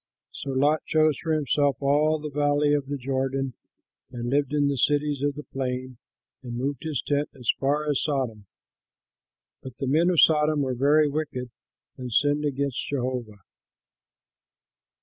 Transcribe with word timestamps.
So 0.31 0.49
Lot 0.49 0.79
chose 0.87 1.19
for 1.19 1.31
himself 1.31 1.77
all 1.79 2.17
the 2.17 2.31
valley 2.31 2.73
of 2.73 2.87
the 2.87 2.97
Jordan, 2.97 3.53
and 4.11 4.31
lived 4.31 4.51
in 4.51 4.67
the 4.67 4.75
cities 4.75 5.21
of 5.21 5.35
the 5.35 5.43
plain 5.43 5.97
and 6.41 6.57
moved 6.57 6.81
his 6.81 7.03
tent 7.03 7.29
as 7.35 7.51
far 7.59 7.87
as 7.87 8.01
Sodom. 8.01 8.47
But 9.61 9.77
the 9.77 9.85
men 9.85 10.09
of 10.09 10.19
Sodom 10.19 10.61
were 10.63 10.73
very 10.73 11.07
wicked 11.07 11.51
and 11.97 12.11
sinned 12.11 12.45
against 12.45 12.83
Jehovah. 12.87 13.41